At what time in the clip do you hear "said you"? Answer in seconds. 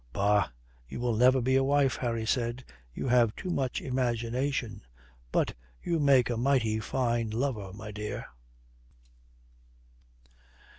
2.25-3.09